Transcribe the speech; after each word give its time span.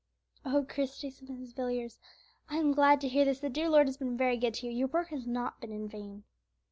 "Oh, 0.43 0.65
Christie," 0.67 1.11
said 1.11 1.27
Mrs. 1.27 1.53
Villiers, 1.55 1.99
"I 2.49 2.55
am 2.57 2.71
glad 2.71 3.01
to 3.01 3.07
hear 3.07 3.23
this; 3.23 3.39
the 3.39 3.51
dear 3.51 3.69
Lord 3.69 3.85
has 3.85 3.97
been 3.97 4.17
very 4.17 4.35
good 4.35 4.55
to 4.55 4.65
you; 4.65 4.71
your 4.71 4.87
work 4.87 5.09
has 5.09 5.27
not 5.27 5.61
been 5.61 5.71
in 5.71 5.87
vain." 5.87 6.23